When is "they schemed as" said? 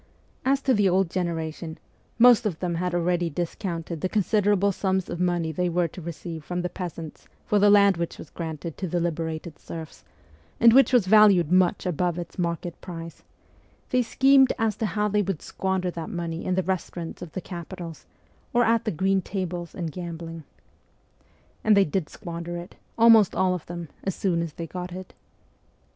13.91-14.75